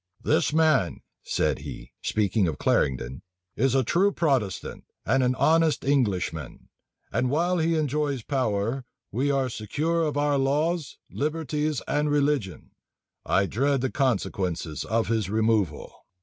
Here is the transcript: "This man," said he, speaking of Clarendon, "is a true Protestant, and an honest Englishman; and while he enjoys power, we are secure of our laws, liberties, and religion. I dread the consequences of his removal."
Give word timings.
"This 0.23 0.51
man," 0.51 1.01
said 1.21 1.59
he, 1.59 1.91
speaking 2.01 2.47
of 2.47 2.57
Clarendon, 2.57 3.21
"is 3.55 3.75
a 3.75 3.83
true 3.83 4.11
Protestant, 4.11 4.85
and 5.05 5.21
an 5.21 5.35
honest 5.35 5.85
Englishman; 5.85 6.69
and 7.11 7.29
while 7.29 7.59
he 7.59 7.75
enjoys 7.75 8.23
power, 8.23 8.83
we 9.11 9.29
are 9.29 9.47
secure 9.47 10.01
of 10.01 10.17
our 10.17 10.39
laws, 10.39 10.97
liberties, 11.11 11.83
and 11.87 12.09
religion. 12.09 12.71
I 13.27 13.45
dread 13.45 13.81
the 13.81 13.91
consequences 13.91 14.83
of 14.85 15.07
his 15.09 15.29
removal." 15.29 15.93